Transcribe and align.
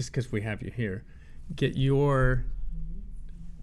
just 0.00 0.10
because 0.12 0.32
we 0.32 0.40
have 0.40 0.62
you 0.62 0.70
here, 0.70 1.04
get 1.54 1.76
your 1.76 2.46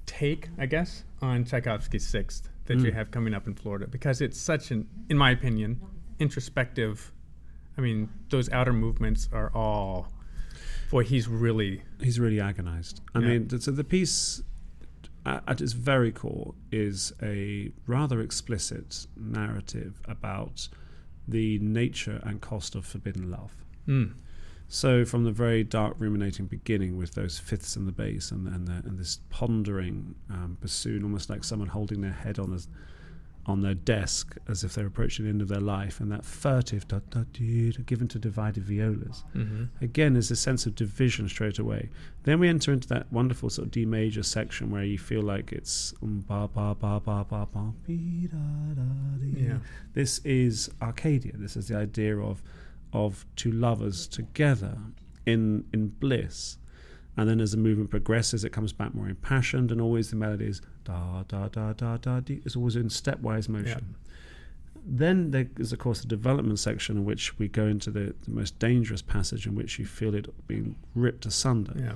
take, 0.05 0.49
I 0.59 0.67
guess, 0.67 1.03
on 1.19 1.43
Tchaikovsky's 1.45 2.05
Sixth 2.05 2.47
that 2.65 2.77
you 2.79 2.91
Mm. 2.91 2.93
have 2.93 3.09
coming 3.09 3.33
up 3.33 3.47
in 3.47 3.55
Florida, 3.55 3.87
because 3.87 4.21
it's 4.21 4.39
such 4.39 4.69
an, 4.69 4.87
in 5.09 5.17
my 5.17 5.31
opinion, 5.31 5.81
introspective. 6.19 7.11
I 7.77 7.81
mean, 7.81 8.09
those 8.29 8.49
outer 8.51 8.71
movements 8.73 9.27
are 9.31 9.51
all, 9.55 10.11
boy, 10.91 11.03
he's 11.05 11.27
really, 11.27 11.81
he's 11.99 12.19
really 12.19 12.39
agonized. 12.39 13.01
I 13.15 13.19
Yeah. 13.19 13.27
mean, 13.29 13.59
so 13.59 13.71
the 13.71 13.83
piece 13.83 14.43
at 15.25 15.59
its 15.59 15.73
very 15.73 16.11
core 16.11 16.53
is 16.71 17.13
a 17.21 17.71
rather 17.87 18.21
explicit 18.21 19.07
narrative 19.17 19.99
about 20.05 20.69
the 21.27 21.57
nature 21.59 22.19
and 22.23 22.39
cost 22.41 22.75
of 22.75 22.85
forbidden 22.85 23.31
love. 23.31 23.53
mm, 23.87 24.13
So, 24.69 25.05
from 25.05 25.23
the 25.23 25.31
very 25.31 25.63
dark, 25.63 25.95
ruminating 25.97 26.45
beginning 26.47 26.97
with 26.97 27.13
those 27.13 27.39
fifths 27.39 27.75
in 27.77 27.85
the 27.85 27.91
bass 27.91 28.31
and 28.31 28.47
and, 28.47 28.67
the, 28.67 28.87
and 28.87 28.99
this 28.99 29.19
pondering 29.29 30.15
um, 30.29 30.57
bassoon, 30.59 31.03
almost 31.03 31.29
like 31.29 31.43
someone 31.43 31.69
holding 31.69 32.01
their 32.01 32.11
head 32.11 32.37
on 32.37 32.53
a, 32.53 32.59
on 33.49 33.61
their 33.61 33.73
desk 33.73 34.35
as 34.49 34.65
if 34.65 34.73
they're 34.73 34.87
approaching 34.87 35.23
the 35.23 35.29
end 35.29 35.41
of 35.41 35.47
their 35.47 35.61
life, 35.61 36.01
and 36.01 36.11
that 36.11 36.25
furtive 36.25 36.85
da, 36.89 36.99
da, 37.09 37.23
dee, 37.31 37.71
da, 37.71 37.81
given 37.85 38.07
to 38.09 38.19
divided 38.19 38.63
violas 38.63 39.23
hmm 39.31 39.63
again 39.79 40.13
there's 40.13 40.31
a 40.31 40.35
sense 40.35 40.65
of 40.65 40.75
division 40.75 41.29
straight 41.29 41.57
away 41.59 41.89
then 42.23 42.39
we 42.39 42.49
enter 42.49 42.73
into 42.73 42.87
that 42.89 43.11
wonderful 43.11 43.49
sort 43.49 43.67
of 43.67 43.71
d 43.71 43.85
major 43.85 44.21
section 44.23 44.69
where 44.69 44.83
you 44.83 44.97
feel 44.97 45.21
like 45.21 45.53
it's 45.53 45.93
um, 46.03 46.25
ba 46.27 46.49
ba 46.53 46.75
ba 46.75 46.99
ba 46.99 47.25
ba 47.29 47.47
ba 47.53 47.73
be, 47.85 48.27
da, 48.27 48.37
da, 48.75 48.81
dee. 49.21 49.45
Yeah. 49.47 49.59
this 49.93 50.19
is 50.25 50.69
arcadia 50.81 51.31
this 51.35 51.55
is 51.55 51.69
the 51.69 51.77
idea 51.77 52.17
of 52.17 52.43
of 53.05 53.25
two 53.35 53.51
lovers 53.51 54.07
together 54.07 54.75
in 55.25 55.63
in 55.73 55.87
bliss 56.03 56.57
and 57.17 57.27
then 57.29 57.39
as 57.45 57.51
the 57.51 57.57
movement 57.67 57.89
progresses 57.89 58.43
it 58.43 58.51
comes 58.57 58.71
back 58.73 58.91
more 58.93 59.09
impassioned 59.15 59.71
and 59.71 59.79
always 59.81 60.09
the 60.09 60.15
melody 60.15 60.47
is 60.53 60.61
da 60.83 61.23
da 61.27 61.47
da 61.55 61.73
da 61.73 61.97
da 61.97 62.19
dee. 62.19 62.41
it's 62.45 62.55
always 62.55 62.75
in 62.75 62.87
stepwise 62.89 63.47
motion 63.49 63.95
then 64.89 65.31
there 65.31 65.47
is, 65.57 65.73
of 65.73 65.79
course, 65.79 65.99
the 66.01 66.07
development 66.07 66.59
section 66.59 66.95
in 66.97 67.03
which 67.03 67.37
we 67.37 67.49
go 67.49 67.65
into 67.67 67.91
the, 67.91 68.15
the 68.23 68.31
most 68.31 68.57
dangerous 68.57 69.01
passage 69.01 69.45
in 69.45 69.53
which 69.53 69.77
you 69.79 69.85
feel 69.85 70.15
it 70.15 70.27
being 70.47 70.75
ripped 70.95 71.25
asunder. 71.25 71.73
yeah, 71.77 71.95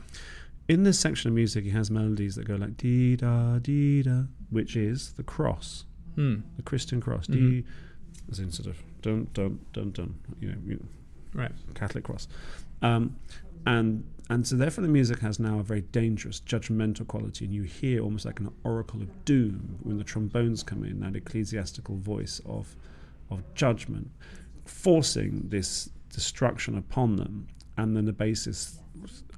In 0.67 0.83
this 0.83 0.99
section 0.99 1.29
of 1.29 1.33
music, 1.33 1.63
he 1.63 1.69
has 1.69 1.89
melodies 1.89 2.35
that 2.35 2.45
go 2.45 2.55
like 2.55 2.75
dee 2.75 3.15
da 3.15 3.59
dee 3.59 4.01
da, 4.03 4.23
which 4.49 4.75
is 4.75 5.13
the 5.13 5.23
cross, 5.23 5.85
mm, 6.17 6.41
the 6.57 6.63
Christian 6.63 6.99
cross. 6.99 7.27
Mhm. 7.27 7.33
Dee, 7.33 7.63
as 8.31 8.39
in 8.39 8.51
sort 8.51 8.67
of 8.67 8.81
dun 9.01 9.27
dun 9.33 9.59
dun 9.73 9.91
dun, 9.91 10.15
you 10.39 10.49
know, 10.49 10.57
you 10.65 10.73
know 10.75 10.85
right, 11.33 11.51
Catholic 11.75 12.03
cross, 12.05 12.27
um, 12.81 13.15
and 13.65 14.03
and 14.29 14.47
so 14.47 14.55
therefore 14.55 14.81
the 14.83 14.87
music 14.87 15.19
has 15.19 15.39
now 15.39 15.59
a 15.59 15.63
very 15.63 15.81
dangerous 15.81 16.39
judgmental 16.41 17.05
quality, 17.07 17.45
and 17.45 17.53
you 17.53 17.63
hear 17.63 18.01
almost 18.01 18.25
like 18.25 18.39
an 18.39 18.49
oracle 18.63 19.01
of 19.01 19.25
doom 19.25 19.77
when 19.83 19.97
the 19.97 20.03
trombones 20.03 20.63
come 20.63 20.83
in, 20.83 20.99
that 21.01 21.15
ecclesiastical 21.15 21.97
voice 21.97 22.39
of 22.45 22.75
of 23.29 23.41
judgment, 23.55 24.09
forcing 24.65 25.47
this 25.49 25.89
destruction 26.09 26.77
upon 26.77 27.15
them, 27.15 27.47
and 27.77 27.95
then 27.95 28.05
the 28.05 28.13
bass 28.13 28.47
is 28.47 28.79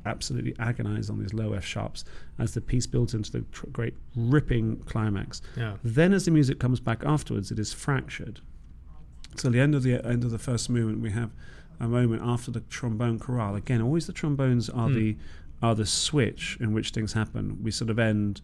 absolutely 0.06 0.54
agonized 0.60 1.10
on 1.10 1.20
these 1.20 1.34
low 1.34 1.54
F 1.54 1.64
sharps 1.64 2.04
as 2.40 2.54
the 2.54 2.60
piece 2.62 2.86
builds 2.86 3.14
into 3.14 3.32
the 3.32 3.42
tr- 3.52 3.68
great 3.68 3.94
ripping 4.16 4.78
climax. 4.86 5.42
yeah, 5.56 5.78
Then, 5.84 6.12
as 6.14 6.26
the 6.26 6.32
music 6.32 6.60
comes 6.60 6.80
back 6.80 7.04
afterwards, 7.06 7.52
it 7.52 7.60
is 7.60 7.72
fractured. 7.72 8.42
So, 9.36 9.50
the 9.50 9.59
end 9.59 9.76
of 9.76 9.84
the 9.84 10.06
end 10.06 10.23
of 10.23 10.31
the 10.31 10.39
first 10.39 10.70
movement, 10.70 11.00
we 11.02 11.12
have 11.12 11.31
a 11.80 11.88
moment 11.88 12.22
after 12.23 12.52
the 12.52 12.59
trombone 12.62 13.20
chorale. 13.20 13.56
Again, 13.56 13.81
always 13.81 14.06
the 14.08 14.14
trombones 14.14 14.70
are 14.70 14.88
Hmm. 14.90 14.95
the 14.95 15.17
are 15.62 15.75
the 15.75 15.86
switch 15.86 16.58
in 16.59 16.73
which 16.73 16.90
things 16.90 17.14
happen. 17.14 17.58
We 17.64 17.72
sort 17.72 17.90
of 17.90 17.98
end 17.98 18.42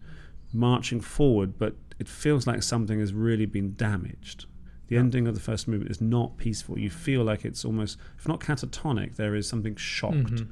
marching 0.54 1.00
forward, 1.02 1.58
but 1.58 1.76
it 1.98 2.08
feels 2.08 2.46
like 2.46 2.62
something 2.62 2.98
has 2.98 3.12
really 3.12 3.44
been 3.44 3.74
damaged. 3.76 4.46
The 4.88 4.94
Yeah. 4.94 5.00
ending 5.02 5.26
of 5.28 5.34
the 5.34 5.40
first 5.40 5.68
movement 5.68 5.90
is 5.90 6.00
not 6.00 6.38
peaceful. 6.38 6.78
You 6.78 6.88
feel 6.88 7.22
like 7.22 7.44
it's 7.44 7.62
almost, 7.62 7.98
if 8.18 8.26
not 8.26 8.40
catatonic, 8.40 9.16
there 9.16 9.34
is 9.34 9.46
something 9.46 9.76
shocked. 9.76 10.16
Mhm. 10.16 10.46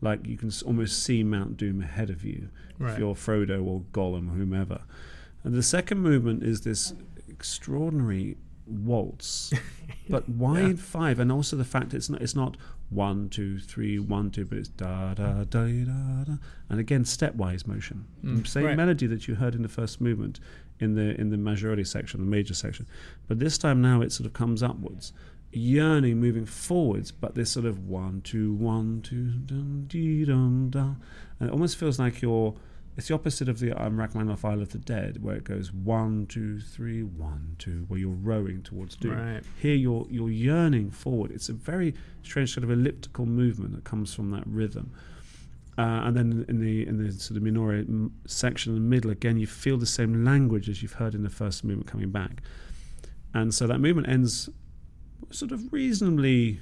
Like 0.00 0.26
you 0.26 0.38
can 0.38 0.50
almost 0.64 1.02
see 1.02 1.22
Mount 1.22 1.58
Doom 1.58 1.82
ahead 1.82 2.08
of 2.08 2.24
you 2.24 2.48
right, 2.78 2.94
if 2.94 2.98
you're 2.98 3.14
Frodo 3.14 3.62
or 3.62 3.82
Gollum 3.92 4.30
or 4.30 4.34
whomever. 4.34 4.80
And 5.44 5.52
the 5.54 5.62
second 5.62 5.98
movement 6.00 6.42
is 6.42 6.62
this 6.62 6.94
extraordinary 7.28 8.38
waltz, 8.66 9.52
but 10.08 10.28
wide 10.28 10.68
Yeah. 10.68 10.74
five, 10.76 11.18
and 11.18 11.30
also 11.32 11.56
the 11.56 11.64
fact 11.64 11.94
it's 11.94 12.08
not 12.10 12.22
it's 12.22 12.34
not 12.36 12.56
one 12.90 13.28
two 13.28 13.58
three 13.58 13.98
one 13.98 14.30
two, 14.30 14.44
but 14.44 14.58
it's 14.58 14.68
da 14.68 15.14
da 15.14 15.44
da 15.44 15.64
da 15.66 16.24
da, 16.24 16.36
and 16.68 16.80
again 16.80 17.04
stepwise 17.04 17.66
motion. 17.66 18.06
Mm, 18.24 18.46
same 18.46 18.64
right. 18.64 18.76
melody 18.76 19.06
that 19.06 19.26
you 19.28 19.34
heard 19.36 19.54
in 19.54 19.62
the 19.62 19.68
first 19.68 20.00
movement 20.00 20.40
in 20.80 20.94
the 20.94 21.18
in 21.20 21.30
the 21.30 21.36
majority 21.36 21.84
section, 21.84 22.20
the 22.20 22.26
major 22.26 22.54
section, 22.54 22.86
but 23.28 23.38
this 23.38 23.58
time 23.58 23.80
now 23.80 24.00
it 24.00 24.12
sort 24.12 24.26
of 24.26 24.32
comes 24.32 24.62
upwards. 24.62 25.12
Yearning, 25.56 26.18
moving 26.18 26.46
forwards, 26.46 27.12
but 27.12 27.36
this 27.36 27.48
sort 27.52 27.64
of 27.64 27.86
one, 27.86 28.22
two, 28.22 28.54
one, 28.54 29.02
two, 29.02 29.34
dum, 29.46 29.84
dee, 29.86 30.24
dum, 30.24 30.68
da. 30.70 30.94
And 31.38 31.48
it 31.48 31.52
almost 31.52 31.76
feels 31.76 31.96
like 31.96 32.20
you're 32.22 32.56
it's 32.96 33.08
the 33.08 33.14
opposite 33.14 33.48
of 33.48 33.58
the 33.58 33.72
um, 33.72 33.96
Rachmaninoff 33.98 34.44
Isle 34.44 34.62
of 34.62 34.70
the 34.70 34.78
Dead, 34.78 35.22
where 35.22 35.34
it 35.36 35.44
goes 35.44 35.72
one, 35.72 36.26
two, 36.26 36.60
three, 36.60 37.02
one, 37.02 37.56
two, 37.58 37.84
where 37.88 37.98
you're 37.98 38.10
rowing 38.10 38.62
towards 38.62 38.96
doom. 38.96 39.16
right, 39.18 39.42
Here 39.60 39.74
you're 39.74 40.06
you're 40.10 40.30
yearning 40.30 40.90
forward. 40.90 41.30
It's 41.32 41.48
a 41.48 41.52
very 41.54 41.94
strange 42.22 42.54
sort 42.54 42.64
of 42.64 42.70
elliptical 42.70 43.26
movement 43.26 43.74
that 43.74 43.84
comes 43.84 44.14
from 44.14 44.30
that 44.30 44.44
rhythm. 44.46 44.92
Uh, 45.76 46.02
and 46.04 46.16
then 46.16 46.44
in 46.48 46.60
the 46.60 46.86
in 46.86 47.04
the 47.04 47.10
sort 47.12 47.36
of 47.36 47.42
minore 47.42 47.72
m- 47.72 48.12
section 48.26 48.76
in 48.76 48.82
the 48.82 48.88
middle, 48.88 49.10
again 49.10 49.36
you 49.38 49.46
feel 49.46 49.76
the 49.76 49.86
same 49.86 50.24
language 50.24 50.68
as 50.68 50.82
you've 50.82 50.92
heard 50.92 51.14
in 51.16 51.24
the 51.24 51.30
first 51.30 51.64
movement 51.64 51.88
coming 51.88 52.10
back. 52.10 52.42
And 53.32 53.52
so 53.52 53.66
that 53.66 53.78
movement 53.80 54.08
ends 54.08 54.48
sort 55.30 55.50
of 55.50 55.72
reasonably 55.72 56.60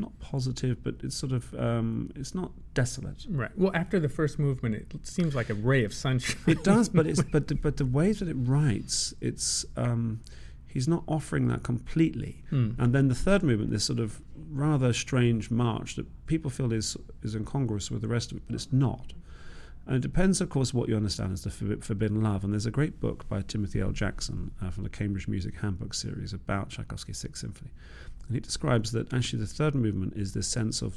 not 0.00 0.18
positive, 0.18 0.82
but 0.82 0.96
it's 1.02 1.16
sort 1.16 1.32
of 1.32 1.52
um, 1.54 2.10
it's 2.16 2.34
not 2.34 2.52
desolate. 2.74 3.26
right. 3.28 3.50
Well, 3.56 3.72
after 3.74 4.00
the 4.00 4.08
first 4.08 4.38
movement, 4.38 4.74
it 4.74 5.06
seems 5.06 5.34
like 5.34 5.50
a 5.50 5.54
ray 5.54 5.84
of 5.84 5.92
sunshine. 5.94 6.36
It 6.46 6.64
does, 6.64 6.88
but 6.88 7.06
it's 7.06 7.22
but 7.32 7.48
the, 7.48 7.54
but 7.54 7.76
the 7.76 7.86
way 7.86 8.12
that 8.12 8.28
it 8.28 8.36
writes, 8.36 9.14
it's 9.20 9.64
um, 9.76 10.20
he's 10.66 10.88
not 10.88 11.04
offering 11.06 11.48
that 11.48 11.62
completely. 11.62 12.42
Hmm. 12.50 12.72
And 12.78 12.94
then 12.94 13.08
the 13.08 13.14
third 13.14 13.42
movement, 13.42 13.70
this 13.70 13.84
sort 13.84 13.98
of 13.98 14.20
rather 14.50 14.92
strange 14.92 15.50
march 15.50 15.96
that 15.96 16.06
people 16.26 16.50
feel 16.50 16.72
is 16.72 16.96
is 17.22 17.34
incongruous 17.34 17.90
with 17.90 18.02
the 18.02 18.08
rest 18.08 18.32
of 18.32 18.38
it, 18.38 18.42
but 18.46 18.54
it's 18.54 18.72
not. 18.72 19.12
And 19.86 19.96
it 19.96 20.02
depends, 20.02 20.40
of 20.40 20.50
course, 20.50 20.72
what 20.72 20.88
you 20.88 20.94
understand 20.94 21.32
as 21.32 21.42
the 21.42 21.50
forbidden 21.50 22.22
love. 22.22 22.44
And 22.44 22.52
there's 22.52 22.66
a 22.66 22.70
great 22.70 23.00
book 23.00 23.28
by 23.28 23.42
Timothy 23.42 23.80
L. 23.80 23.90
Jackson 23.90 24.52
uh, 24.62 24.70
from 24.70 24.84
the 24.84 24.88
Cambridge 24.88 25.26
Music 25.26 25.56
Handbook 25.56 25.94
series 25.94 26.32
about 26.32 26.68
Tchaikovsky's 26.68 27.18
Sixth 27.18 27.40
Symphony. 27.40 27.70
And 28.30 28.36
he 28.36 28.40
describes 28.40 28.92
that 28.92 29.12
actually 29.12 29.40
the 29.40 29.46
third 29.48 29.74
movement 29.74 30.12
is 30.16 30.32
this 30.34 30.46
sense 30.46 30.82
of 30.82 30.94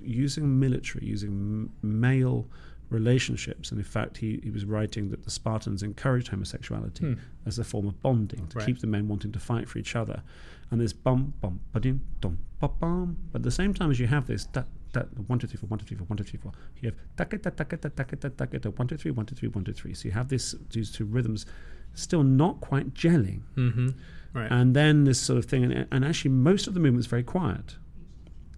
using 0.00 0.58
military, 0.58 1.06
using 1.06 1.30
m- 1.30 1.70
male 1.80 2.48
relationships. 2.90 3.70
And 3.70 3.78
in 3.78 3.84
fact, 3.84 4.16
he, 4.16 4.40
he 4.42 4.50
was 4.50 4.64
writing 4.64 5.08
that 5.10 5.22
the 5.22 5.30
Spartans 5.30 5.84
encouraged 5.84 6.26
homosexuality 6.28 7.04
Hmm. 7.06 7.14
as 7.46 7.56
a 7.60 7.64
form 7.64 7.86
of 7.86 8.02
bonding 8.02 8.48
to 8.48 8.58
Right. 8.58 8.66
keep 8.66 8.80
the 8.80 8.88
men 8.88 9.06
wanting 9.06 9.30
to 9.30 9.38
fight 9.38 9.68
for 9.68 9.78
each 9.78 9.94
other. 9.94 10.24
And 10.72 10.80
there's 10.80 10.92
bum 10.92 11.34
bum 11.40 11.60
ba-dum, 11.72 12.00
dum 12.20 12.38
ba 12.58 12.66
bum. 12.68 13.16
But 13.30 13.38
at 13.40 13.42
the 13.44 13.50
same 13.52 13.72
time 13.74 13.90
as 13.92 14.00
you 14.00 14.08
have 14.08 14.26
this 14.26 14.46
da, 14.46 14.64
da, 14.92 15.02
one 15.28 15.38
two 15.38 15.46
three 15.46 15.58
four 15.58 15.68
one 15.68 15.78
two 15.78 15.86
three 15.86 15.96
four 15.96 16.06
one 16.06 16.16
two 16.16 16.24
three 16.24 16.40
four, 16.40 16.50
you 16.80 16.88
have 16.90 16.98
taka 17.16 17.38
ta 17.38 17.50
taka 17.50 17.76
ta 17.76 17.90
taka 17.90 18.16
ta 18.16 18.28
taka 18.30 18.58
ta 18.58 18.70
one 18.70 18.88
two 18.88 18.96
three 18.96 19.12
one 19.12 19.24
two 19.26 19.36
three 19.36 19.48
one 19.50 19.62
two 19.64 19.72
three. 19.72 19.94
So 19.94 20.06
you 20.08 20.12
have 20.12 20.28
this 20.28 20.54
these 20.70 20.90
two 20.90 21.04
rhythms 21.04 21.46
still 21.94 22.24
not 22.24 22.60
quite 22.60 22.92
gelling. 22.94 23.42
Mm-hmm. 23.56 23.88
Right. 24.34 24.50
And 24.50 24.74
then 24.74 25.04
this 25.04 25.20
sort 25.20 25.38
of 25.38 25.44
thing, 25.46 25.64
and, 25.64 25.86
and 25.90 26.04
actually 26.04 26.30
most 26.30 26.66
of 26.66 26.74
the 26.74 26.80
movement 26.80 27.00
is 27.00 27.06
very 27.06 27.22
quiet. 27.22 27.76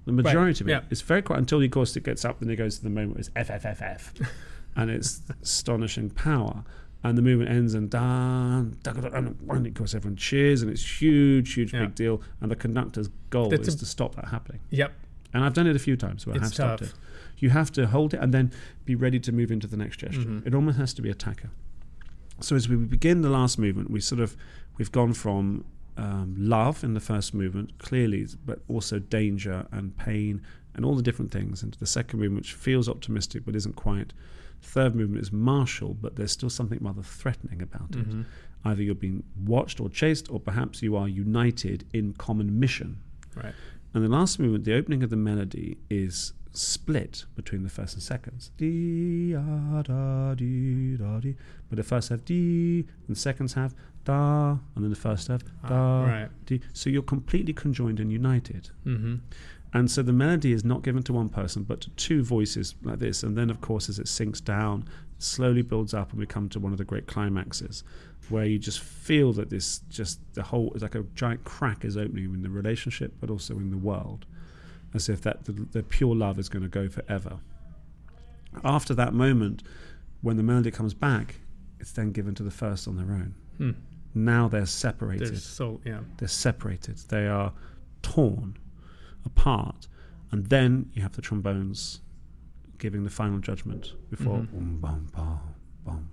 The 0.07 0.12
majority 0.12 0.62
of 0.62 0.69
it 0.69 0.73
yeah. 0.73 0.81
is 0.91 1.01
very 1.03 1.23
quiet 1.23 1.39
until, 1.41 1.62
of 1.62 1.71
course, 1.71 1.97
it 1.97 2.05
gets 2.05 2.25
up. 2.25 2.39
Then 2.41 2.51
it 2.51 2.57
goes 2.57 2.77
to 2.79 2.85
the 2.85 2.91
moment 2.91 3.12
where 3.15 3.21
it's 3.21 3.31
F 3.35 3.51
F 3.51 3.65
F 3.65 3.81
F, 3.83 4.13
and 4.77 4.91
it's 4.91 5.22
astonishing 5.43 6.10
power. 6.10 6.63
And 7.03 7.19
the 7.19 7.22
movement 7.22 7.51
ends 7.51 7.75
and 7.75 7.91
dan, 7.91 8.78
da, 8.83 8.93
da, 8.93 9.09
da, 9.09 9.16
and 9.19 9.66
of 9.66 9.75
course 9.75 9.95
everyone 9.95 10.16
cheers 10.16 10.63
and 10.63 10.71
it's 10.71 11.03
huge, 11.03 11.53
huge, 11.53 11.75
Yeah. 11.75 11.81
big 11.81 11.95
deal. 11.95 12.22
And 12.41 12.51
the 12.51 12.57
conductor's 12.57 13.09
goal 13.28 13.51
That's 13.51 13.69
is 13.69 13.75
a- 13.75 13.78
to 13.78 13.87
stop 13.87 14.15
that 14.15 14.28
happening. 14.28 14.60
yep. 14.71 14.93
And 15.34 15.45
I've 15.45 15.53
done 15.53 15.66
it 15.66 15.77
a 15.77 15.81
few 15.81 15.97
times 15.97 16.27
where 16.27 16.34
I 16.34 16.37
It's 16.39 16.45
have 16.47 16.54
stopped 16.54 16.83
tough. 16.83 16.91
it. 16.93 16.95
You 17.39 17.51
have 17.51 17.71
to 17.72 17.89
hold 17.89 18.15
it 18.15 18.21
and 18.21 18.33
then 18.33 18.53
be 18.87 18.95
ready 18.95 19.19
to 19.21 19.33
move 19.33 19.51
into 19.51 19.66
the 19.66 19.77
next 19.77 19.98
gesture. 19.98 20.21
Mhm. 20.21 20.47
It 20.47 20.54
almost 20.54 20.78
has 20.78 20.95
to 20.95 21.03
be 21.03 21.13
attacca. 21.13 21.51
So 22.41 22.57
as 22.57 22.69
we 22.71 22.77
begin 22.77 23.21
the 23.21 23.28
last 23.31 23.59
movement, 23.59 23.91
we 23.91 24.01
sort 24.01 24.21
of 24.21 24.34
we've 24.78 24.93
gone 24.93 25.13
from 25.13 25.65
um, 25.97 26.35
love 26.39 26.83
in 26.83 26.95
the 26.95 27.01
first 27.01 27.35
movement, 27.35 27.79
clearly, 27.79 28.27
but 28.45 28.61
also 28.69 28.99
danger 28.99 29.67
and 29.71 29.97
pain 29.97 30.43
and 30.75 30.85
all 30.85 30.97
the 30.97 31.03
different 31.03 31.31
things, 31.31 31.63
into 31.63 31.79
the 31.79 31.87
second 31.87 32.19
movement, 32.19 32.43
which 32.43 32.53
feels 32.53 32.89
optimistic 32.89 33.45
but 33.45 33.55
isn't 33.55 33.77
quite. 33.77 34.13
Third 34.61 34.95
movement 34.95 35.23
is 35.23 35.31
martial, 35.31 35.95
but 35.95 36.17
there's 36.17 36.33
still 36.33 36.51
something 36.51 36.79
rather 36.81 37.03
threatening 37.03 37.63
about 37.63 37.91
it. 37.91 38.09
Mm-hmm. 38.09 38.23
Either 38.65 38.83
you're 38.83 38.95
being 38.95 39.23
watched 39.45 39.79
or 39.79 39.89
chased, 39.89 40.31
or 40.31 40.41
perhaps 40.41 40.83
you 40.83 40.97
are 40.97 41.07
united 41.07 41.85
in 41.93 42.15
common 42.15 42.59
mission. 42.59 42.99
Right. 43.37 43.55
And 43.93 44.03
the 44.03 44.09
last 44.09 44.41
movement, 44.41 44.65
the 44.65 44.75
opening 44.75 45.03
of 45.03 45.11
the 45.11 45.17
melody, 45.17 45.77
is 45.91 46.33
split 46.56 47.24
between 47.34 47.62
the 47.62 47.68
first 47.68 47.95
and 47.95 48.03
seconds. 48.03 48.51
Dee, 48.56 49.34
ah, 49.36 49.83
da, 49.83 50.34
dee, 50.34 50.97
da, 50.97 51.18
dee. 51.21 51.36
But 51.68 51.77
the 51.77 51.83
first 51.83 52.09
have 52.09 52.24
dee, 52.24 52.86
and 53.06 53.16
the 53.16 53.21
seconds 53.21 53.54
have 53.54 53.74
da, 54.04 54.51
and 54.74 54.84
then 54.84 54.91
the 54.91 54.97
first 54.97 55.28
have 55.28 55.42
Ah, 55.65 55.68
da, 55.68 56.04
right. 56.04 56.47
dee. 56.47 56.60
So 56.72 56.91
you're 56.91 57.03
completely 57.03 57.53
conjoined 57.53 58.01
and 58.01 58.12
united. 58.12 58.71
Mm-hmm. 58.86 59.16
And 59.72 59.91
so 59.91 60.03
the 60.03 60.12
melody 60.12 60.53
is 60.53 60.65
not 60.65 60.83
given 60.83 61.03
to 61.03 61.12
one 61.12 61.28
person, 61.28 61.65
but 61.65 61.80
to 61.80 61.91
two 61.91 62.22
voices 62.22 62.77
like 62.83 63.00
this. 63.00 63.24
And 63.24 63.36
then, 63.36 63.50
of 63.50 63.60
course, 63.60 63.89
as 63.89 63.98
it 63.98 64.07
sinks 64.07 64.41
down, 64.41 64.89
slowly 65.18 65.62
builds 65.62 65.92
up, 65.92 66.10
and 66.10 66.21
we 66.21 66.27
come 66.27 66.48
to 66.50 66.60
one 66.60 66.71
of 66.71 66.78
the 66.78 66.84
great 66.84 67.09
climaxes, 67.09 67.83
where 68.28 68.45
you 68.45 68.59
just 68.59 68.78
feel 68.78 69.33
that 69.33 69.50
this, 69.50 69.80
just 69.91 70.21
the 70.34 70.45
whole, 70.45 70.71
it's 70.74 70.83
like 70.83 70.95
a 70.95 71.03
giant 71.16 71.42
crack 71.42 71.84
is 71.84 71.97
opening 71.97 72.27
in 72.27 72.42
the 72.42 72.50
relationship, 72.50 73.15
but 73.21 73.30
also 73.30 73.54
in 73.57 73.71
the 73.72 73.77
world, 73.77 74.27
as 74.95 75.09
if 75.09 75.21
that 75.23 75.45
the, 75.45 75.53
the 75.53 75.83
pure 75.83 76.15
love 76.15 76.39
is 76.39 76.49
going 76.49 76.63
to 76.63 76.69
go 76.69 76.89
forever. 76.89 77.39
After 78.65 78.95
that 78.95 79.13
moment, 79.13 79.63
when 80.23 80.37
the 80.37 80.43
melody 80.43 80.71
comes 80.71 80.95
back, 80.95 81.37
it's 81.81 81.93
then 81.93 82.13
given 82.13 82.35
to 82.37 82.43
the 82.43 82.51
first 82.51 82.87
on 82.89 82.97
their 82.97 83.15
own. 83.15 83.35
Hmm. 83.59 83.71
Now 84.15 84.49
they're 84.49 84.65
separated 84.65 85.29
There's 85.29 85.45
so 85.45 85.81
yeah. 85.85 86.01
they're 86.19 86.29
separated. 86.29 86.99
They 87.09 87.27
are 87.27 87.53
torn 88.03 88.57
apart, 89.27 89.89
and 90.31 90.47
then 90.47 90.91
you 90.95 91.03
have 91.03 91.17
the 91.17 91.23
trombones 91.23 92.01
giving 92.79 93.03
the 93.03 93.11
final 93.11 93.39
judgment 93.39 93.95
before 94.11 94.47
bum, 94.51 95.09
ba, 95.13 95.41
bum, 95.85 96.09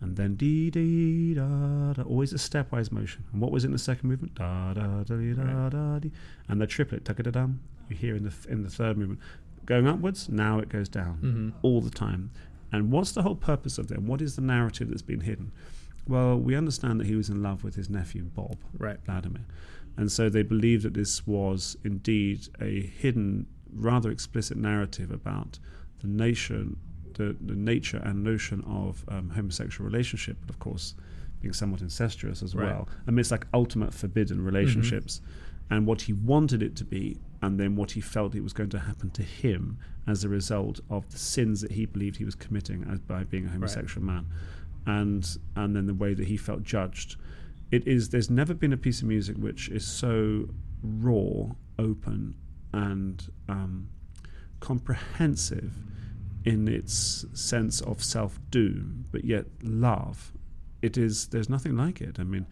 and 0.00 0.16
then 0.16 0.36
dee 0.36 0.70
dee 0.70 1.34
da 1.34 1.94
da. 1.94 2.02
Always 2.02 2.32
a 2.32 2.36
stepwise 2.36 2.92
motion. 2.92 3.24
And 3.32 3.40
what 3.40 3.50
was 3.50 3.64
in 3.64 3.72
the 3.72 3.78
second 3.78 4.08
movement? 4.08 4.34
Da 4.34 4.74
da 4.74 5.02
da 5.02 5.14
da 5.16 5.68
da 5.70 5.98
dee. 5.98 6.12
And 6.48 6.60
the 6.60 6.66
triplet 6.66 7.04
da 7.04 7.14
da 7.14 7.30
dum. 7.30 7.60
You 7.88 7.96
hear 7.96 8.14
in 8.16 8.24
the 8.24 8.32
in 8.48 8.62
the 8.62 8.70
third 8.70 8.96
movement 8.98 9.20
going 9.66 9.86
upwards. 9.86 10.28
Now 10.28 10.58
it 10.58 10.68
goes 10.68 10.88
down 10.88 11.18
Mm-hmm. 11.22 11.50
all 11.62 11.80
the 11.80 11.90
time. 11.90 12.30
And 12.72 12.90
what's 12.92 13.12
the 13.12 13.22
whole 13.22 13.34
purpose 13.36 13.78
of 13.78 13.88
them? 13.88 14.06
What 14.06 14.20
is 14.20 14.36
the 14.36 14.42
narrative 14.42 14.88
that's 14.90 15.02
been 15.02 15.20
hidden? 15.20 15.52
Well, 16.06 16.38
we 16.38 16.54
understand 16.54 17.00
that 17.00 17.06
he 17.06 17.14
was 17.16 17.28
in 17.30 17.42
love 17.42 17.64
with 17.64 17.74
his 17.76 17.88
nephew 17.90 18.22
Bob. 18.24 18.56
Right. 18.78 18.98
Vladimir. 19.04 19.44
And 19.96 20.12
so 20.12 20.28
they 20.28 20.42
believe 20.42 20.82
that 20.82 20.94
this 20.94 21.26
was 21.26 21.76
indeed 21.84 22.48
a 22.60 22.80
hidden, 22.82 23.46
rather 23.74 24.10
explicit 24.10 24.56
narrative 24.56 25.10
about 25.10 25.58
the 26.00 26.06
nation, 26.08 26.76
the, 27.14 27.36
the 27.40 27.54
nature 27.56 28.00
and 28.04 28.22
notion 28.22 28.62
of 28.66 29.04
um, 29.08 29.30
homosexual 29.30 29.88
relationship, 29.90 30.36
but 30.42 30.50
of 30.50 30.58
course 30.60 30.94
being 31.40 31.52
somewhat 31.54 31.80
incestuous 31.80 32.42
as 32.42 32.54
Right. 32.54 32.66
well. 32.66 32.88
I 33.06 33.10
mean, 33.10 33.18
it's 33.20 33.30
like 33.30 33.46
ultimate 33.54 33.92
forbidden 33.94 34.44
relationships. 34.44 35.20
And 35.70 35.86
what 35.86 36.02
he 36.02 36.12
wanted 36.12 36.62
it 36.62 36.76
to 36.76 36.84
be, 36.84 37.18
and 37.42 37.58
then 37.58 37.76
what 37.76 37.92
he 37.92 38.00
felt 38.00 38.34
it 38.34 38.42
was 38.42 38.52
going 38.52 38.70
to 38.70 38.78
happen 38.78 39.10
to 39.10 39.22
him 39.22 39.78
as 40.06 40.24
a 40.24 40.28
result 40.28 40.80
of 40.90 41.08
the 41.10 41.18
sins 41.18 41.60
that 41.60 41.72
he 41.72 41.86
believed 41.86 42.16
he 42.16 42.24
was 42.24 42.34
committing 42.34 42.84
as 42.90 42.98
by 43.00 43.24
being 43.24 43.46
a 43.46 43.50
homosexual 43.50 44.04
man, 44.04 44.26
and 44.86 45.38
and 45.56 45.76
then 45.76 45.86
the 45.86 45.94
way 45.94 46.14
that 46.14 46.26
he 46.26 46.36
felt 46.36 46.62
judged. 46.62 47.16
It 47.70 47.86
is 47.86 48.08
there's 48.08 48.30
never 48.30 48.54
been 48.54 48.72
a 48.72 48.78
piece 48.78 49.02
of 49.02 49.08
music 49.08 49.36
which 49.36 49.68
is 49.68 49.86
so 49.86 50.48
raw 50.82 51.50
open 51.78 52.34
and 52.72 53.30
um, 53.48 53.88
comprehensive 54.60 55.74
in 56.44 56.66
its 56.68 57.26
sense 57.34 57.80
of 57.82 58.02
self-doom 58.02 59.04
but 59.12 59.24
yet 59.24 59.46
love. 59.62 60.32
It 60.80 60.96
is 60.96 61.26
there's 61.28 61.48
nothing 61.48 61.76
like 61.76 62.00
it. 62.00 62.18
I 62.18 62.24
mean 62.24 62.46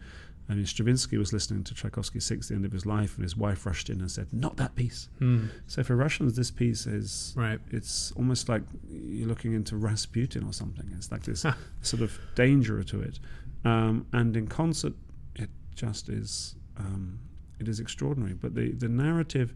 I 0.49 0.53
mean, 0.53 0.65
Stravinsky 0.65 1.17
was 1.17 1.33
listening 1.33 1.63
to 1.65 1.73
Tchaikovsky 1.73 2.21
Six 2.21 2.45
at 2.45 2.49
the 2.49 2.55
end 2.55 2.65
of 2.65 2.71
his 2.71 2.85
life, 2.85 3.15
and 3.15 3.23
his 3.23 3.35
wife 3.35 3.65
rushed 3.65 3.89
in 3.89 3.99
and 3.99 4.09
said, 4.09 4.31
"Not 4.31 4.55
that 4.57 4.75
piece." 4.75 5.09
Mm. 5.19 5.49
So 5.67 5.83
for 5.83 5.95
Russians, 5.95 6.35
this 6.37 6.51
piece 6.51 6.87
is 6.87 7.33
Right. 7.35 7.59
it's 7.69 8.11
almost 8.13 8.47
like 8.47 8.63
you're 8.89 9.27
looking 9.27 9.53
into 9.53 9.75
Rasputin 9.75 10.43
or 10.45 10.53
something. 10.53 10.89
It's 10.95 11.11
like 11.11 11.23
this 11.23 11.45
sort 11.81 12.01
of 12.01 12.17
danger 12.35 12.81
to 12.83 13.01
it. 13.01 13.19
Um, 13.65 14.05
and 14.13 14.37
in 14.37 14.47
concert, 14.47 14.93
it 15.35 15.49
just 15.75 16.07
is 16.07 16.55
um, 16.77 17.19
it 17.59 17.67
is 17.67 17.79
extraordinary. 17.81 18.33
But 18.33 18.55
the 18.55 18.71
the 18.71 18.87
narrative, 18.87 19.53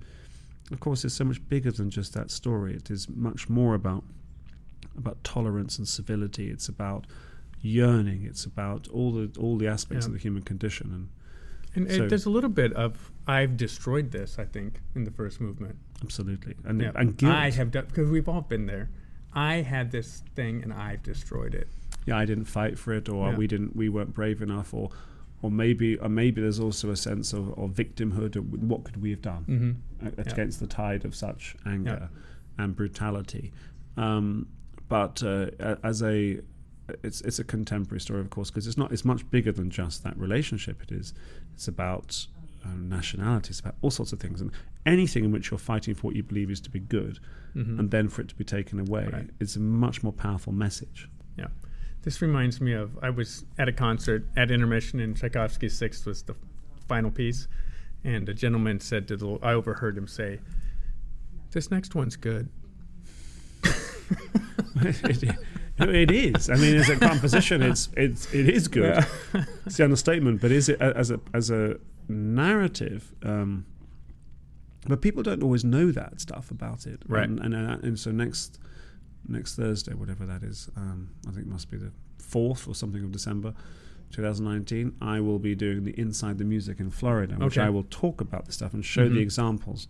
of 0.71 0.79
course, 0.81 1.05
is 1.05 1.13
so 1.13 1.23
much 1.23 1.39
bigger 1.47 1.71
than 1.71 1.89
just 1.89 2.13
that 2.15 2.31
story. 2.31 2.75
It 2.75 2.91
is 2.91 3.07
much 3.07 3.47
more 3.47 3.75
about 3.75 4.03
about 4.97 5.23
tolerance 5.23 5.77
and 5.77 5.87
civility. 5.87 6.49
It's 6.49 6.67
about 6.67 7.07
yearning. 7.61 8.23
It's 8.25 8.45
about 8.45 8.87
all 8.89 9.11
the 9.11 9.31
all 9.39 9.57
the 9.57 9.67
aspects 9.67 10.05
Yeah. 10.05 10.09
of 10.09 10.13
the 10.13 10.19
human 10.19 10.43
condition. 10.43 10.91
And 10.93 11.07
And 11.73 11.89
So- 11.89 12.03
it, 12.03 12.09
there's 12.09 12.25
a 12.25 12.29
little 12.29 12.49
bit 12.49 12.73
of 12.73 13.11
I've 13.27 13.55
destroyed 13.55 14.11
this. 14.11 14.37
I 14.39 14.45
think 14.45 14.81
in 14.95 15.03
the 15.05 15.11
first 15.11 15.39
movement. 15.39 15.75
absolutely, 16.01 16.55
and 16.65 16.81
Yeah. 16.81 16.91
and 16.95 17.15
guilt. 17.17 17.33
I 17.33 17.51
have 17.51 17.71
done 17.71 17.85
because 17.87 18.09
we've 18.09 18.27
all 18.27 18.41
been 18.41 18.65
there. 18.65 18.89
I 19.33 19.55
had 19.61 19.91
this 19.91 20.23
thing 20.35 20.63
and 20.63 20.73
I've 20.73 21.03
destroyed 21.03 21.55
it. 21.55 21.67
yeah, 22.07 22.17
I 22.17 22.25
didn't 22.25 22.45
fight 22.45 22.77
for 22.79 22.93
it, 22.93 23.07
or 23.07 23.29
Yeah. 23.31 23.37
we 23.37 23.45
didn't, 23.47 23.75
we 23.75 23.87
weren't 23.87 24.13
brave 24.13 24.41
enough, 24.41 24.73
or, 24.73 24.89
or 25.43 25.51
maybe, 25.51 25.97
or 25.97 26.09
maybe 26.09 26.41
there's 26.41 26.59
also 26.59 26.89
a 26.89 26.95
sense 26.95 27.31
of, 27.31 27.49
of 27.59 27.73
victimhood. 27.75 28.35
Of 28.35 28.51
what 28.71 28.83
could 28.83 28.97
we 28.97 29.11
have 29.11 29.21
done 29.21 29.45
Mm-hmm. 29.47 30.07
a- 30.07 30.11
Yeah. 30.25 30.31
against 30.33 30.59
the 30.59 30.65
tide 30.67 31.05
of 31.05 31.13
such 31.15 31.55
anger 31.65 32.09
and 32.57 32.75
brutality? 32.75 33.53
Um, 33.97 34.47
but 34.89 35.21
uh, 35.23 35.51
as 35.83 36.01
a, 36.01 36.41
it's 37.03 37.21
it's 37.21 37.39
a 37.39 37.43
contemporary 37.43 37.99
story, 38.01 38.19
of 38.21 38.29
course, 38.29 38.49
because 38.49 38.67
it's 38.67 38.77
not. 38.77 38.91
It's 38.91 39.05
much 39.05 39.29
bigger 39.29 39.51
than 39.51 39.69
just 39.69 40.03
that 40.03 40.17
relationship. 40.17 40.81
It 40.83 40.91
is. 40.91 41.13
It's 41.53 41.67
about 41.67 42.25
um, 42.65 42.87
nationality. 42.89 43.49
It's 43.49 43.59
about 43.59 43.75
all 43.81 43.91
sorts 43.91 44.11
of 44.13 44.19
things, 44.19 44.41
and 44.41 44.51
anything 44.85 45.23
in 45.25 45.31
which 45.31 45.51
you're 45.51 45.57
fighting 45.57 45.95
for 45.95 46.01
what 46.07 46.15
you 46.15 46.23
believe 46.23 46.49
is 46.51 46.59
to 46.61 46.69
be 46.69 46.79
good, 46.79 47.19
Mm-hmm. 47.55 47.79
and 47.79 47.91
then 47.91 48.07
for 48.07 48.21
it 48.21 48.29
to 48.29 48.35
be 48.35 48.43
taken 48.45 48.79
away, 48.79 49.09
Right. 49.11 49.29
it's 49.41 49.55
a 49.57 49.59
much 49.59 50.03
more 50.03 50.13
powerful 50.13 50.53
message. 50.53 51.09
Yeah. 51.37 51.47
This 52.03 52.21
reminds 52.21 52.61
me 52.61 52.71
of 52.73 52.97
I 53.01 53.09
was 53.09 53.43
at 53.57 53.67
a 53.67 53.73
concert 53.73 54.25
at 54.37 54.49
intermission 54.51 54.99
and 55.01 55.15
Tchaikovsky's 55.17 55.77
Sixth 55.77 56.05
was 56.05 56.23
the 56.23 56.35
final 56.87 57.11
piece, 57.11 57.47
and 58.03 58.27
a 58.29 58.33
gentleman 58.33 58.79
said 58.79 59.07
to 59.09 59.17
the 59.17 59.37
I 59.43 59.53
overheard 59.53 59.97
him 59.97 60.07
say, 60.07 60.39
"This 61.51 61.69
next 61.71 61.93
one's 61.93 62.15
good." 62.15 62.49
it, 65.81 66.09
it 66.09 66.11
is. 66.11 66.49
I 66.49 66.55
mean, 66.55 66.75
as 66.75 66.89
a 66.89 66.97
composition, 66.97 67.61
it's 67.61 67.89
it's 67.95 68.31
it 68.33 68.49
is 68.49 68.67
good. 68.67 69.05
It's 69.65 69.77
the 69.77 69.83
understatement, 69.83 70.41
but 70.41 70.51
is 70.51 70.69
it 70.69 70.79
as 70.81 71.11
a 71.11 71.19
as 71.33 71.49
a 71.49 71.77
narrative? 72.07 73.13
Um, 73.23 73.65
but 74.87 75.01
people 75.01 75.21
don't 75.23 75.43
always 75.43 75.63
know 75.63 75.91
that 75.91 76.19
stuff 76.19 76.49
about 76.51 76.85
it, 76.87 77.03
Right. 77.07 77.27
And 77.29 77.39
and, 77.39 77.53
uh, 77.55 77.77
and 77.83 77.99
so 77.99 78.11
next 78.11 78.59
next 79.27 79.55
Thursday, 79.55 79.93
whatever 79.93 80.25
that 80.25 80.41
is, 80.43 80.69
um, 80.75 81.09
I 81.27 81.31
think 81.31 81.45
it 81.45 81.51
must 81.51 81.69
be 81.69 81.77
the 81.77 81.91
fourth 82.17 82.67
or 82.67 82.73
something 82.75 83.03
of 83.03 83.11
December. 83.11 83.53
2019, 84.11 84.93
I 85.01 85.21
will 85.21 85.39
be 85.39 85.55
doing 85.55 85.83
the 85.85 85.97
Inside 85.97 86.37
the 86.37 86.43
Music 86.43 86.79
in 86.81 86.89
Florida, 86.89 87.35
which 87.35 87.57
Okay. 87.57 87.65
I 87.65 87.69
will 87.69 87.85
talk 87.89 88.19
about 88.19 88.45
the 88.45 88.51
stuff 88.51 88.73
and 88.73 88.83
show 88.83 89.07
the 89.07 89.15
Mhm. 89.19 89.21
examples. 89.21 89.87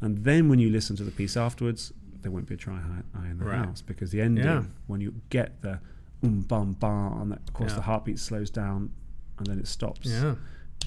And 0.00 0.18
then 0.24 0.48
when 0.48 0.58
you 0.58 0.70
listen 0.70 0.96
to 0.96 1.04
the 1.04 1.10
piece 1.12 1.36
afterwards, 1.36 1.92
there 2.22 2.30
won't 2.32 2.46
be 2.46 2.54
a 2.54 2.56
dry 2.58 2.80
eye 3.14 3.28
in 3.28 3.38
the 3.38 3.44
Right. 3.44 3.64
house 3.64 3.82
because 3.82 4.10
the 4.10 4.20
ending, 4.20 4.44
Yeah. 4.44 4.64
when 4.86 5.00
you 5.00 5.14
get 5.30 5.60
the 5.62 5.80
um 6.22 6.40
bum 6.42 6.74
bum, 6.74 7.20
and 7.22 7.32
that, 7.32 7.40
of 7.48 7.52
course 7.54 7.70
Yeah. 7.72 7.76
the 7.76 7.82
heartbeat 7.82 8.18
slows 8.18 8.50
down 8.50 8.90
and 9.38 9.46
then 9.46 9.58
it 9.58 9.66
stops, 9.66 10.08
Yeah. 10.08 10.34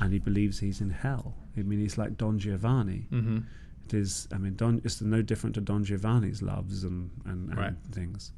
and 0.01 0.13
he 0.13 0.19
believes 0.19 0.59
he's 0.59 0.79
in 0.81 0.89
hell. 0.91 1.35
I 1.57 1.61
mean, 1.63 1.79
he's 1.79 1.97
like 1.97 2.17
Don 2.17 2.37
Giovanni. 2.39 3.07
Mm-hmm. 3.11 3.39
It 3.85 3.93
is, 3.93 4.27
I 4.31 4.37
mean, 4.37 4.55
Don. 4.55 4.79
It's 4.83 5.01
no 5.01 5.21
different 5.21 5.55
to 5.55 5.61
Don 5.61 5.83
Giovanni's 5.83 6.41
loves 6.41 6.83
and 6.83 7.09
and, 7.25 7.49
and 7.49 7.57
Right. 7.57 7.75
things. 7.91 8.31